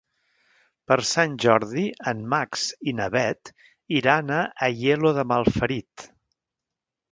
[0.91, 3.53] Per Sant Jordi en Max i na Bet
[4.01, 6.11] iran a Aielo de Malferit.